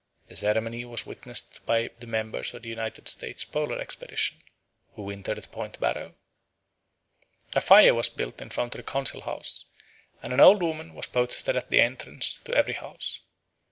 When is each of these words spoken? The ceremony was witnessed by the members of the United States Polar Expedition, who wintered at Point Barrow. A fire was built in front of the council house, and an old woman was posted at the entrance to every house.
The 0.29 0.35
ceremony 0.35 0.83
was 0.83 1.05
witnessed 1.05 1.63
by 1.67 1.91
the 1.99 2.07
members 2.07 2.55
of 2.55 2.63
the 2.63 2.69
United 2.69 3.07
States 3.07 3.45
Polar 3.45 3.77
Expedition, 3.77 4.41
who 4.93 5.03
wintered 5.03 5.37
at 5.37 5.51
Point 5.51 5.79
Barrow. 5.79 6.15
A 7.53 7.61
fire 7.61 7.93
was 7.93 8.09
built 8.09 8.41
in 8.41 8.49
front 8.49 8.73
of 8.73 8.83
the 8.83 8.91
council 8.91 9.21
house, 9.21 9.65
and 10.23 10.33
an 10.33 10.39
old 10.39 10.63
woman 10.63 10.95
was 10.95 11.05
posted 11.05 11.55
at 11.55 11.69
the 11.69 11.81
entrance 11.81 12.37
to 12.37 12.55
every 12.55 12.73
house. 12.73 13.19